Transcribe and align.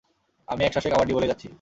আমি 0.47 0.61
একশ্বাসে 0.63 0.89
কাবাডি 0.89 1.11
বলেই 1.13 1.29
যাচ্ছি। 1.31 1.47